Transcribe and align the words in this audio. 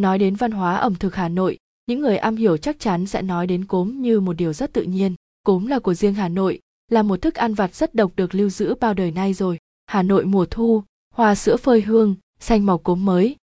nói 0.00 0.18
đến 0.18 0.34
văn 0.34 0.50
hóa 0.50 0.76
ẩm 0.76 0.94
thực 0.94 1.14
hà 1.14 1.28
nội, 1.28 1.58
những 1.86 2.00
người 2.00 2.16
am 2.16 2.36
hiểu 2.36 2.56
chắc 2.56 2.80
chắn 2.80 3.06
sẽ 3.06 3.22
nói 3.22 3.46
đến 3.46 3.64
cốm 3.64 4.02
như 4.02 4.20
một 4.20 4.32
điều 4.32 4.52
rất 4.52 4.72
tự 4.72 4.82
nhiên. 4.82 5.14
Cốm 5.42 5.66
là 5.66 5.78
của 5.78 5.94
riêng 5.94 6.14
hà 6.14 6.28
nội, 6.28 6.60
là 6.90 7.02
một 7.02 7.22
thức 7.22 7.34
ăn 7.34 7.54
vặt 7.54 7.74
rất 7.74 7.94
độc 7.94 8.12
được 8.16 8.34
lưu 8.34 8.50
giữ 8.50 8.74
bao 8.80 8.94
đời 8.94 9.10
nay 9.10 9.34
rồi. 9.34 9.58
Hà 9.86 10.02
nội 10.02 10.24
mùa 10.24 10.46
thu, 10.50 10.82
hoa 11.14 11.34
sữa 11.34 11.56
phơi 11.56 11.80
hương, 11.80 12.14
xanh 12.40 12.66
màu 12.66 12.78
cốm 12.78 13.04
mới. 13.04 13.36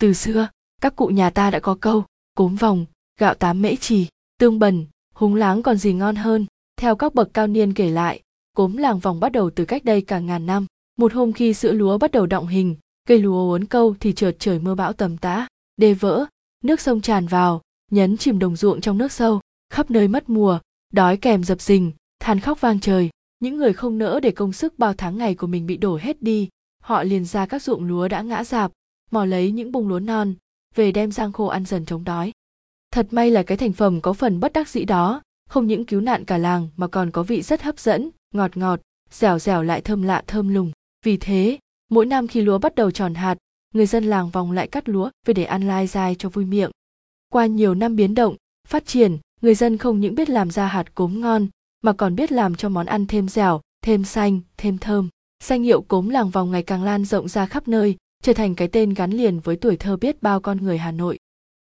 Từ 0.00 0.12
xưa, 0.12 0.48
các 0.80 0.96
cụ 0.96 1.06
nhà 1.06 1.30
ta 1.30 1.50
đã 1.50 1.60
có 1.60 1.74
câu, 1.80 2.04
cốm 2.34 2.56
vòng, 2.56 2.86
gạo 3.20 3.34
tám 3.34 3.62
mễ 3.62 3.76
trì, 3.76 4.06
tương 4.38 4.58
bần, 4.58 4.86
húng 5.14 5.34
láng 5.34 5.62
còn 5.62 5.76
gì 5.76 5.92
ngon 5.92 6.16
hơn. 6.16 6.46
Theo 6.76 6.96
các 6.96 7.14
bậc 7.14 7.34
cao 7.34 7.46
niên 7.46 7.74
kể 7.74 7.90
lại, 7.90 8.22
cốm 8.56 8.76
làng 8.76 8.98
vòng 8.98 9.20
bắt 9.20 9.32
đầu 9.32 9.50
từ 9.50 9.64
cách 9.64 9.84
đây 9.84 10.00
cả 10.00 10.18
ngàn 10.18 10.46
năm. 10.46 10.66
Một 10.96 11.12
hôm 11.12 11.32
khi 11.32 11.54
sữa 11.54 11.72
lúa 11.72 11.98
bắt 11.98 12.10
đầu 12.10 12.26
động 12.26 12.46
hình, 12.46 12.76
cây 13.08 13.18
lúa 13.18 13.50
uốn 13.50 13.64
câu 13.64 13.94
thì 14.00 14.12
chợt 14.12 14.36
trời 14.38 14.58
mưa 14.58 14.74
bão 14.74 14.92
tầm 14.92 15.16
tã 15.16 15.47
đê 15.78 15.94
vỡ, 15.94 16.26
nước 16.64 16.80
sông 16.80 17.00
tràn 17.00 17.26
vào, 17.26 17.62
nhấn 17.90 18.16
chìm 18.16 18.38
đồng 18.38 18.56
ruộng 18.56 18.80
trong 18.80 18.98
nước 18.98 19.12
sâu, 19.12 19.40
khắp 19.70 19.90
nơi 19.90 20.08
mất 20.08 20.28
mùa, 20.28 20.58
đói 20.92 21.16
kèm 21.16 21.44
dập 21.44 21.60
dình, 21.60 21.92
than 22.20 22.40
khóc 22.40 22.60
vang 22.60 22.80
trời. 22.80 23.10
Những 23.40 23.56
người 23.56 23.72
không 23.72 23.98
nỡ 23.98 24.20
để 24.20 24.30
công 24.30 24.52
sức 24.52 24.78
bao 24.78 24.94
tháng 24.94 25.18
ngày 25.18 25.34
của 25.34 25.46
mình 25.46 25.66
bị 25.66 25.76
đổ 25.76 25.96
hết 25.96 26.22
đi, 26.22 26.48
họ 26.82 27.02
liền 27.02 27.24
ra 27.24 27.46
các 27.46 27.62
ruộng 27.62 27.84
lúa 27.84 28.08
đã 28.08 28.22
ngã 28.22 28.44
rạp, 28.44 28.72
mò 29.10 29.24
lấy 29.24 29.52
những 29.52 29.72
bông 29.72 29.88
lúa 29.88 29.98
non, 29.98 30.34
về 30.74 30.92
đem 30.92 31.12
sang 31.12 31.32
khô 31.32 31.46
ăn 31.46 31.64
dần 31.64 31.84
chống 31.84 32.04
đói. 32.04 32.32
Thật 32.90 33.06
may 33.10 33.30
là 33.30 33.42
cái 33.42 33.58
thành 33.58 33.72
phẩm 33.72 34.00
có 34.00 34.12
phần 34.12 34.40
bất 34.40 34.52
đắc 34.52 34.68
dĩ 34.68 34.84
đó, 34.84 35.22
không 35.48 35.66
những 35.66 35.84
cứu 35.84 36.00
nạn 36.00 36.24
cả 36.24 36.38
làng 36.38 36.68
mà 36.76 36.86
còn 36.86 37.10
có 37.10 37.22
vị 37.22 37.42
rất 37.42 37.62
hấp 37.62 37.78
dẫn, 37.78 38.10
ngọt 38.34 38.56
ngọt, 38.56 38.80
dẻo 39.10 39.38
dẻo 39.38 39.62
lại 39.62 39.80
thơm 39.80 40.02
lạ 40.02 40.22
thơm 40.26 40.48
lùng. 40.48 40.72
Vì 41.04 41.16
thế, 41.16 41.58
mỗi 41.90 42.06
năm 42.06 42.28
khi 42.28 42.40
lúa 42.40 42.58
bắt 42.58 42.74
đầu 42.74 42.90
tròn 42.90 43.14
hạt 43.14 43.38
người 43.74 43.86
dân 43.86 44.04
làng 44.04 44.30
vòng 44.30 44.52
lại 44.52 44.66
cắt 44.66 44.88
lúa 44.88 45.10
về 45.26 45.34
để 45.34 45.44
ăn 45.44 45.68
lai 45.68 45.86
dai 45.86 46.14
cho 46.14 46.28
vui 46.28 46.44
miệng. 46.44 46.70
Qua 47.32 47.46
nhiều 47.46 47.74
năm 47.74 47.96
biến 47.96 48.14
động, 48.14 48.36
phát 48.68 48.86
triển, 48.86 49.18
người 49.40 49.54
dân 49.54 49.76
không 49.76 50.00
những 50.00 50.14
biết 50.14 50.30
làm 50.30 50.50
ra 50.50 50.66
hạt 50.66 50.94
cốm 50.94 51.20
ngon, 51.20 51.46
mà 51.82 51.92
còn 51.92 52.14
biết 52.14 52.32
làm 52.32 52.54
cho 52.54 52.68
món 52.68 52.86
ăn 52.86 53.06
thêm 53.06 53.28
dẻo, 53.28 53.60
thêm 53.84 54.04
xanh, 54.04 54.40
thêm 54.56 54.78
thơm. 54.78 55.08
Danh 55.44 55.62
hiệu 55.62 55.80
cốm 55.80 56.08
làng 56.08 56.30
vòng 56.30 56.50
ngày 56.50 56.62
càng 56.62 56.82
lan 56.82 57.04
rộng 57.04 57.28
ra 57.28 57.46
khắp 57.46 57.68
nơi, 57.68 57.96
trở 58.22 58.32
thành 58.32 58.54
cái 58.54 58.68
tên 58.68 58.94
gắn 58.94 59.10
liền 59.10 59.40
với 59.40 59.56
tuổi 59.56 59.76
thơ 59.76 59.96
biết 59.96 60.22
bao 60.22 60.40
con 60.40 60.58
người 60.58 60.78
hà 60.78 60.92
nội. 60.92 61.18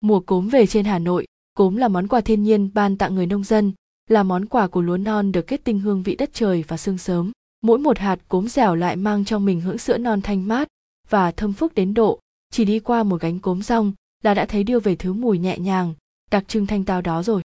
Mùa 0.02 0.20
cốm 0.20 0.50
về 0.50 0.68
trên 0.68 0.86
hà 0.86 1.00
nội, 1.00 1.26
cốm 1.54 1.76
là 1.76 1.88
món 1.88 2.08
quà 2.08 2.22
thiên 2.22 2.44
nhiên 2.44 2.70
ban 2.74 2.98
tặng 2.98 3.16
người 3.16 3.26
nông 3.26 3.44
dân, 3.44 3.72
là 4.10 4.24
món 4.24 4.46
quà 4.46 4.68
của 4.68 4.82
lúa 4.82 4.98
non 4.98 5.32
được 5.32 5.48
kết 5.48 5.64
tinh 5.64 5.80
hương 5.80 6.04
vị 6.04 6.16
đất 6.16 6.30
trời 6.34 6.64
và 6.68 6.78
sương 6.78 6.98
sớm. 6.98 7.32
Mỗi 7.62 7.80
một 7.80 7.98
hạt 7.98 8.20
cốm 8.28 8.48
dẻo 8.48 8.76
lại 8.76 8.96
mang 8.96 9.26
trong 9.26 9.46
mình 9.46 9.62
hưởng 9.62 9.78
sữa 9.78 9.98
non 9.98 10.22
thanh 10.22 10.48
mát 10.48 10.68
và 11.14 11.32
thơm 11.32 11.54
phức 11.54 11.76
đến 11.76 11.94
độ. 11.94 12.20
Chỉ 12.50 12.66
đi 12.66 12.80
qua 12.80 13.04
một 13.04 13.22
gánh 13.22 13.40
cốm 13.40 13.62
rong 13.62 13.94
là 14.24 14.34
đã 14.34 14.46
thấy 14.46 14.64
đưa 14.64 14.80
về 14.80 14.96
thứ 14.96 15.14
mùi 15.14 15.38
nhẹ 15.38 15.58
nhàng, 15.58 15.94
đặc 16.32 16.44
trưng 16.48 16.68
thanh 16.68 16.86
tao 16.86 17.02
đó 17.02 17.24
rồi. 17.24 17.42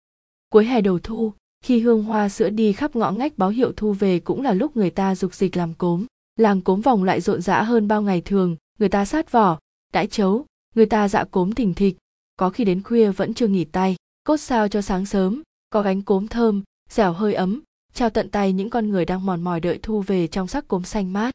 Cuối 0.49 0.65
hè 0.65 0.81
đầu 0.81 0.99
thu, 0.99 1.33
khi 1.61 1.79
hương 1.79 2.03
hoa 2.03 2.29
sữa 2.29 2.49
đi 2.49 2.73
khắp 2.73 2.95
ngõ 2.95 3.11
ngách 3.11 3.37
báo 3.37 3.49
hiệu 3.49 3.71
thu 3.75 3.93
về 3.93 4.19
cũng 4.19 4.41
là 4.41 4.53
lúc 4.53 4.77
người 4.77 4.89
ta 4.89 5.15
dục 5.15 5.33
dịch 5.33 5.57
làm 5.57 5.73
cốm. 5.73 6.05
Làng 6.35 6.61
cốm 6.61 6.81
vòng 6.81 7.03
lại 7.03 7.21
rộn 7.21 7.41
rã 7.41 7.61
hơn 7.61 7.87
bao 7.87 8.01
ngày 8.01 8.21
thường, 8.21 8.55
người 8.79 8.89
ta 8.89 9.05
sát 9.05 9.31
vỏ, 9.31 9.59
đãi 9.93 10.07
chấu, 10.07 10.45
người 10.75 10.85
ta 10.85 11.07
dạ 11.07 11.23
cốm 11.23 11.53
thình 11.53 11.73
thịch. 11.73 11.97
Có 12.37 12.49
khi 12.49 12.65
đến 12.65 12.83
khuya 12.83 13.11
vẫn 13.11 13.33
chưa 13.33 13.47
nghỉ 13.47 13.65
tay, 13.65 13.95
cốt 14.23 14.37
sao 14.37 14.67
cho 14.67 14.81
sáng 14.81 15.05
sớm, 15.05 15.41
có 15.69 15.81
gánh 15.81 16.01
cốm 16.01 16.27
thơm 16.27 16.63
dẻo 16.89 17.13
hơi 17.13 17.33
ấm, 17.33 17.61
trao 17.93 18.09
tận 18.09 18.29
tay 18.29 18.53
những 18.53 18.69
con 18.69 18.89
người 18.89 19.05
đang 19.05 19.25
mòn 19.25 19.41
mỏi 19.41 19.59
đợi 19.59 19.79
thu 19.81 20.01
về 20.01 20.27
trong 20.27 20.47
sắc 20.47 20.67
cốm 20.67 20.83
xanh 20.83 21.13
mát. 21.13 21.31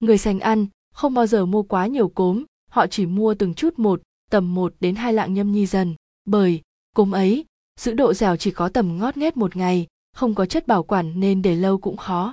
Người 0.00 0.18
sành 0.18 0.40
ăn 0.40 0.66
không 0.92 1.14
bao 1.14 1.26
giờ 1.26 1.46
mua 1.46 1.62
quá 1.62 1.86
nhiều 1.86 2.08
cốm, 2.08 2.44
họ 2.70 2.86
chỉ 2.86 3.06
mua 3.06 3.34
từng 3.34 3.54
chút 3.54 3.78
một, 3.78 4.02
tầm 4.30 4.54
một 4.54 4.74
đến 4.80 4.94
hai 4.94 5.12
lạng 5.12 5.34
nhâm 5.34 5.52
nhi 5.52 5.66
dần. 5.66 5.94
Bởi, 6.24 6.60
cốm 6.94 7.10
ấy 7.10 7.44
giữ 7.80 7.92
độ 7.94 8.14
dẻo 8.14 8.36
chỉ 8.36 8.50
có 8.50 8.68
tầm 8.68 8.98
ngót 8.98 9.16
nghét 9.16 9.36
một 9.36 9.56
ngày, 9.56 9.86
không 10.12 10.34
có 10.34 10.46
chất 10.46 10.66
bảo 10.66 10.82
quản 10.82 11.20
nên 11.20 11.42
để 11.42 11.54
lâu 11.54 11.78
cũng 11.78 11.96
khó. 11.96 12.32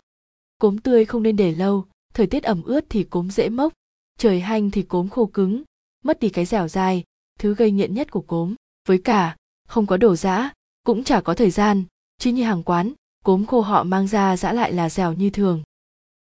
Cốm 0.61 0.77
tươi 0.77 1.05
không 1.05 1.23
nên 1.23 1.35
để 1.35 1.55
lâu, 1.55 1.85
thời 2.13 2.27
tiết 2.27 2.43
ẩm 2.43 2.63
ướt 2.63 2.85
thì 2.89 3.03
cốm 3.03 3.31
dễ 3.31 3.49
mốc, 3.49 3.73
trời 4.17 4.39
hanh 4.39 4.71
thì 4.71 4.81
cốm 4.81 5.09
khô 5.09 5.25
cứng, 5.25 5.63
mất 6.03 6.19
đi 6.19 6.29
cái 6.29 6.45
dẻo 6.45 6.67
dai, 6.67 7.03
thứ 7.39 7.55
gây 7.55 7.71
nghiện 7.71 7.93
nhất 7.93 8.11
của 8.11 8.21
cốm. 8.21 8.55
Với 8.87 8.97
cả, 8.97 9.35
không 9.67 9.85
có 9.85 9.97
đồ 9.97 10.15
giã, 10.15 10.51
cũng 10.83 11.03
chả 11.03 11.21
có 11.21 11.33
thời 11.33 11.49
gian, 11.49 11.83
chứ 12.17 12.31
như 12.31 12.43
hàng 12.43 12.63
quán, 12.63 12.93
cốm 13.23 13.45
khô 13.45 13.61
họ 13.61 13.83
mang 13.83 14.07
ra 14.07 14.37
giã 14.37 14.53
lại 14.53 14.73
là 14.73 14.89
dẻo 14.89 15.13
như 15.13 15.29
thường. 15.29 15.63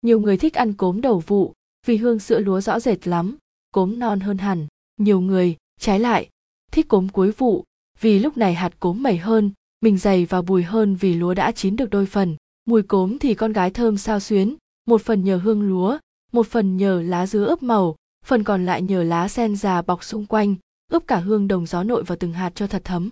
Nhiều 0.02 0.20
người 0.20 0.36
thích 0.36 0.54
ăn 0.54 0.72
cốm 0.72 1.00
đầu 1.00 1.22
vụ 1.26 1.54
vì 1.86 1.96
hương 1.96 2.18
sữa 2.18 2.38
lúa 2.38 2.60
rõ 2.60 2.80
rệt 2.80 3.08
lắm, 3.08 3.36
cốm 3.72 3.98
non 3.98 4.20
hơn 4.20 4.38
hẳn, 4.38 4.66
nhiều 4.96 5.20
người, 5.20 5.56
trái 5.80 6.00
lại, 6.00 6.28
thích 6.72 6.88
cốm 6.88 7.08
cuối 7.08 7.32
vụ, 7.32 7.64
vì 8.00 8.18
lúc 8.18 8.36
này 8.36 8.54
hạt 8.54 8.80
cốm 8.80 9.02
mẩy 9.02 9.16
hơn, 9.16 9.50
mình 9.80 9.98
dày 9.98 10.24
và 10.26 10.42
bùi 10.42 10.62
hơn 10.62 10.94
vì 10.94 11.14
lúa 11.14 11.34
đã 11.34 11.52
chín 11.52 11.76
được 11.76 11.90
đôi 11.90 12.06
phần. 12.06 12.36
Mùi 12.64 12.82
cốm 12.82 13.18
thì 13.18 13.34
con 13.34 13.52
gái 13.52 13.70
thơm 13.70 13.98
sao 13.98 14.20
xuyến, 14.20 14.56
một 14.86 15.02
phần 15.02 15.24
nhờ 15.24 15.36
hương 15.36 15.62
lúa, 15.62 15.98
một 16.32 16.46
phần 16.46 16.76
nhờ 16.76 17.02
lá 17.02 17.26
dứa 17.26 17.44
ướp 17.44 17.62
màu, 17.62 17.96
phần 18.24 18.44
còn 18.44 18.66
lại 18.66 18.82
nhờ 18.82 19.02
lá 19.02 19.28
sen 19.28 19.56
già 19.56 19.82
bọc 19.82 20.04
xung 20.04 20.26
quanh, 20.26 20.54
ướp 20.92 21.06
cả 21.06 21.16
hương 21.16 21.48
đồng 21.48 21.66
gió 21.66 21.82
nội 21.82 22.02
vào 22.02 22.16
từng 22.16 22.32
hạt 22.32 22.52
cho 22.54 22.66
thật 22.66 22.82
thấm. 22.84 23.08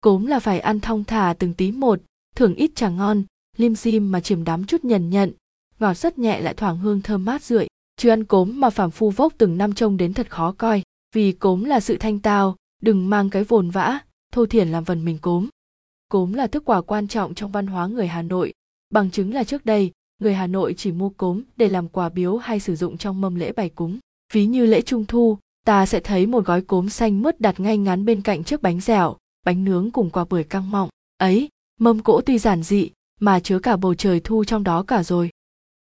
Cốm 0.00 0.26
là 0.26 0.40
phải 0.40 0.60
ăn 0.60 0.80
thong 0.80 1.04
thả 1.04 1.34
từng 1.38 1.54
tí 1.54 1.72
một, 1.72 2.00
thưởng 2.36 2.54
ít 2.54 2.70
chả 2.74 2.88
ngon, 2.88 3.22
lim 3.56 3.74
dim 3.74 4.12
mà 4.12 4.20
chìm 4.20 4.44
đắm 4.44 4.64
chút 4.64 4.84
nhần 4.84 5.10
nhận, 5.10 5.32
ngọt 5.78 5.94
rất 5.94 6.18
nhẹ 6.18 6.40
lại 6.40 6.54
thoảng 6.54 6.78
hương 6.78 7.02
thơm 7.02 7.24
mát 7.24 7.42
rượi 7.42 7.66
chứ 8.00 8.08
ăn 8.08 8.24
cốm 8.24 8.60
mà 8.60 8.70
phàm 8.70 8.90
phu 8.90 9.10
vốc 9.10 9.32
từng 9.38 9.58
năm 9.58 9.72
trông 9.72 9.96
đến 9.96 10.14
thật 10.14 10.30
khó 10.30 10.52
coi. 10.52 10.82
Vì 11.14 11.32
cốm 11.32 11.64
là 11.64 11.80
sự 11.80 11.96
thanh 11.96 12.18
tao, 12.18 12.56
đừng 12.82 13.10
mang 13.10 13.30
cái 13.30 13.44
vồn 13.44 13.70
vã, 13.70 13.98
thô 14.32 14.46
thiển 14.46 14.68
làm 14.68 14.84
vần 14.84 15.04
mình 15.04 15.18
cốm. 15.18 15.48
Cốm 16.08 16.32
là 16.32 16.46
thức 16.46 16.64
quà 16.64 16.80
quan 16.80 17.08
trọng 17.08 17.34
trong 17.34 17.52
văn 17.52 17.66
hóa 17.66 17.86
người 17.86 18.06
hà 18.06 18.22
nội. 18.22 18.52
Bằng 18.90 19.10
chứng 19.10 19.34
là 19.34 19.44
trước 19.44 19.66
đây, 19.66 19.92
người 20.20 20.34
hà 20.34 20.46
nội 20.46 20.74
chỉ 20.76 20.92
mua 20.92 21.08
cốm 21.08 21.42
để 21.56 21.68
làm 21.68 21.88
quà 21.88 22.08
biếu 22.08 22.36
hay 22.36 22.60
sử 22.60 22.76
dụng 22.76 22.98
trong 22.98 23.20
mâm 23.20 23.34
lễ 23.34 23.52
bày 23.52 23.68
cúng. 23.68 23.98
Ví 24.32 24.46
như 24.46 24.66
lễ 24.66 24.82
trung 24.82 25.04
thu, 25.04 25.38
ta 25.66 25.86
sẽ 25.86 26.00
thấy 26.00 26.26
một 26.26 26.44
gói 26.44 26.62
cốm 26.62 26.88
xanh 26.88 27.22
mướt 27.22 27.40
đặt 27.40 27.60
ngay 27.60 27.78
ngắn 27.78 28.04
bên 28.04 28.22
cạnh 28.22 28.44
chiếc 28.44 28.62
bánh 28.62 28.80
dẻo, 28.80 29.16
bánh 29.44 29.64
nướng 29.64 29.90
cùng 29.90 30.10
quả 30.10 30.24
bưởi 30.24 30.44
căng 30.44 30.70
mọng. 30.70 30.88
Ấy, 31.18 31.48
mâm 31.80 32.00
cỗ 32.00 32.20
tuy 32.20 32.38
giản 32.38 32.62
dị, 32.62 32.90
mà 33.20 33.40
chứa 33.40 33.58
cả 33.58 33.76
bầu 33.76 33.94
trời 33.94 34.20
thu 34.20 34.44
trong 34.44 34.64
đó 34.64 34.82
cả 34.82 35.02
rồi. 35.02 35.30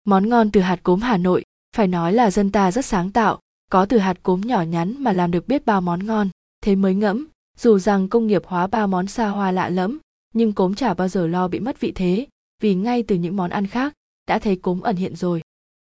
Món 0.06 0.30
ngon 0.30 0.52
từ 0.52 0.62
hạt 0.62 0.80
cốm 0.84 1.02
hà 1.02 1.18
nội 1.18 1.44
phải 1.76 1.88
nói 1.88 2.14
là 2.14 2.32
dân 2.32 2.52
ta 2.52 2.72
rất 2.72 2.86
sáng 2.86 3.12
tạo, 3.12 3.40
có 3.72 3.86
từ 3.86 3.98
hạt 3.98 4.24
cốm 4.24 4.42
nhỏ 4.42 4.62
nhắn 4.62 4.96
mà 5.00 5.12
làm 5.12 5.32
được 5.32 5.48
biết 5.48 5.66
bao 5.66 5.82
món 5.82 6.06
ngon. 6.06 6.30
Thế 6.62 6.76
mới 6.76 6.96
ngẫm, 6.96 7.28
dù 7.58 7.80
rằng 7.80 8.10
công 8.10 8.28
nghiệp 8.28 8.42
hóa 8.46 8.68
bao 8.68 8.88
món 8.88 9.08
xa 9.08 9.28
hoa 9.28 9.52
lạ 9.52 9.70
lẫm, 9.70 10.00
nhưng 10.34 10.54
cốm 10.54 10.76
chả 10.76 10.94
bao 10.94 11.08
giờ 11.08 11.28
lo 11.28 11.48
bị 11.48 11.60
mất 11.60 11.80
vị 11.80 11.92
thế, 11.96 12.28
vì 12.62 12.76
ngay 12.76 13.04
từ 13.04 13.16
những 13.16 13.36
món 13.36 13.50
ăn 13.50 13.68
khác, 13.68 13.94
đã 14.28 14.40
thấy 14.40 14.56
cốm 14.56 14.82
ẩn 14.82 14.96
hiện 14.96 15.16
rồi. 15.16 15.42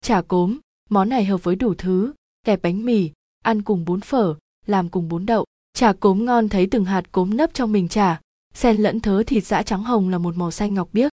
Chả 0.00 0.22
cốm, 0.22 0.58
món 0.90 1.08
này 1.08 1.24
hợp 1.24 1.44
với 1.44 1.56
đủ 1.56 1.74
thứ, 1.74 2.12
kẹp 2.44 2.62
bánh 2.62 2.84
mì, 2.84 3.10
ăn 3.44 3.62
cùng 3.62 3.84
bún 3.84 4.00
phở, 4.00 4.34
làm 4.66 4.88
cùng 4.88 5.08
bún 5.08 5.26
đậu. 5.26 5.44
Chả 5.72 5.92
cốm 5.92 6.24
ngon 6.24 6.48
thấy 6.48 6.68
từng 6.70 6.84
hạt 6.84 7.12
cốm 7.12 7.36
nấp 7.36 7.54
trong 7.54 7.72
mình 7.72 7.88
chả, 7.88 8.20
xen 8.54 8.76
lẫn 8.76 9.00
thớ 9.00 9.22
thịt 9.26 9.44
dã 9.44 9.62
trắng 9.62 9.82
hồng 9.82 10.08
là 10.08 10.18
một 10.18 10.36
màu 10.36 10.50
xanh 10.50 10.74
ngọc 10.74 10.88
biếc. 10.92 11.12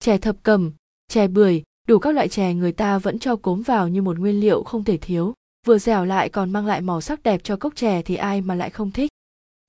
Chè 0.00 0.18
thập 0.18 0.36
cầm 0.42 0.72
chè 1.08 1.28
bưởi 1.28 1.62
đủ 1.88 1.98
các 1.98 2.14
loại 2.14 2.28
chè 2.28 2.54
người 2.54 2.72
ta 2.72 2.98
vẫn 2.98 3.18
cho 3.18 3.36
cốm 3.36 3.62
vào 3.62 3.88
như 3.88 4.02
một 4.02 4.18
nguyên 4.18 4.40
liệu 4.40 4.62
không 4.62 4.84
thể 4.84 4.96
thiếu. 4.96 5.34
Vừa 5.66 5.78
dẻo 5.78 6.04
lại 6.04 6.28
còn 6.28 6.50
mang 6.50 6.66
lại 6.66 6.80
màu 6.80 7.00
sắc 7.00 7.22
đẹp 7.22 7.40
cho 7.44 7.56
cốc 7.56 7.76
chè 7.76 8.02
thì 8.02 8.14
ai 8.16 8.40
mà 8.40 8.54
lại 8.54 8.70
không 8.70 8.90
thích. 8.90 9.10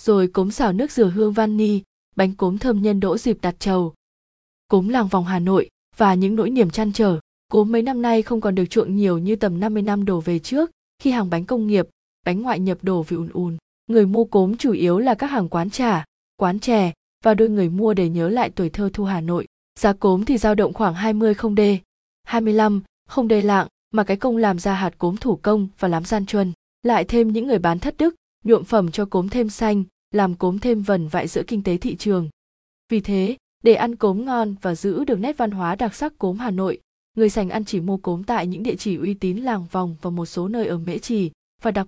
Rồi 0.03 0.27
cốm 0.27 0.51
xào 0.51 0.73
nước 0.73 0.91
dừa 0.91 1.09
hương 1.09 1.33
vani 1.33 1.81
bánh 2.15 2.35
cốm 2.35 2.57
thơm 2.57 2.81
nhân 2.81 2.99
đỗ 2.99 3.17
dịp 3.17 3.37
đặt 3.41 3.55
trầu. 3.59 3.93
Cốm 4.67 4.87
làng 4.87 5.07
vòng 5.07 5.25
hà 5.25 5.39
nội 5.39 5.69
và 5.97 6.13
những 6.13 6.35
nỗi 6.35 6.49
niềm 6.49 6.69
chăn 6.69 6.93
trở 6.93 7.19
cốm 7.51 7.71
mấy 7.71 7.81
năm 7.81 8.01
nay 8.01 8.21
không 8.21 8.41
còn 8.41 8.55
được 8.55 8.65
chuộng 8.65 8.95
nhiều 8.95 9.17
như 9.17 9.35
tầm 9.35 9.59
50 9.59 9.83
năm 9.83 10.05
đổ 10.05 10.19
về 10.19 10.39
trước 10.39 10.71
khi 11.01 11.11
hàng 11.11 11.29
bánh 11.29 11.45
công 11.45 11.67
nghiệp 11.67 11.87
bánh 12.25 12.41
ngoại 12.41 12.59
nhập 12.59 12.77
đổ 12.81 13.03
vì 13.03 13.17
ùn 13.17 13.29
ùn. 13.33 13.57
Người 13.87 14.05
mua 14.05 14.25
cốm 14.25 14.57
chủ 14.57 14.71
yếu 14.71 14.99
là 14.99 15.13
các 15.13 15.27
hàng 15.27 15.49
quán 15.49 15.69
trà 15.69 16.05
quán 16.37 16.59
chè 16.59 16.93
và 17.23 17.33
đôi 17.33 17.49
người 17.49 17.69
mua 17.69 17.93
để 17.93 18.09
nhớ 18.09 18.29
lại 18.29 18.49
tuổi 18.49 18.69
thơ 18.69 18.89
thu 18.93 19.03
Hà 19.03 19.21
Nội. 19.21 19.47
Giá 19.79 19.93
cốm 19.93 20.25
thì 20.25 20.37
dao 20.37 20.55
động 20.55 20.73
khoảng 20.73 20.93
20 20.93 21.33
không 21.33 21.55
đê, 21.55 21.79
25 22.23 22.81
không 23.07 23.27
đầy 23.27 23.41
lạng, 23.41 23.67
mà 23.91 24.03
cái 24.03 24.17
công 24.17 24.37
làm 24.37 24.59
ra 24.59 24.73
hạt 24.73 24.97
cốm 24.97 25.17
thủ 25.17 25.35
công 25.35 25.67
và 25.79 25.87
làm 25.87 26.05
gian 26.05 26.25
chuân. 26.25 26.53
Lại 26.83 27.03
thêm 27.03 27.33
những 27.33 27.47
người 27.47 27.59
bán 27.59 27.79
thất 27.79 27.97
đức, 27.97 28.15
nhuộm 28.43 28.63
phẩm 28.63 28.91
cho 28.91 29.05
cốm 29.05 29.29
thêm 29.29 29.49
xanh, 29.49 29.83
làm 30.11 30.35
cốm 30.35 30.59
thêm 30.59 30.81
vần 30.81 31.07
vại 31.07 31.27
giữa 31.27 31.43
kinh 31.47 31.63
tế 31.63 31.77
thị 31.77 31.95
trường. 31.95 32.29
Vì 32.89 32.99
thế, 32.99 33.37
để 33.63 33.73
ăn 33.73 33.95
cốm 33.95 34.25
ngon 34.25 34.55
và 34.61 34.75
giữ 34.75 35.03
được 35.03 35.19
nét 35.19 35.37
văn 35.37 35.51
hóa 35.51 35.75
đặc 35.75 35.95
sắc 35.95 36.17
cốm 36.17 36.37
Hà 36.37 36.51
Nội, 36.51 36.79
người 37.17 37.29
sành 37.29 37.49
ăn 37.49 37.65
chỉ 37.65 37.79
mua 37.79 37.97
cốm 37.97 38.23
tại 38.23 38.47
những 38.47 38.63
địa 38.63 38.75
chỉ 38.75 38.95
uy 38.95 39.13
tín 39.13 39.37
làng 39.37 39.65
vòng 39.71 39.95
và 40.01 40.09
một 40.09 40.25
số 40.25 40.47
nơi 40.47 40.67
ở 40.67 40.77
Mễ 40.77 40.97
Trì 40.97 41.31
và 41.61 41.71
đặc 41.71 41.87